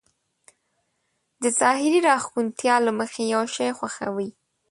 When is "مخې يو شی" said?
2.99-3.69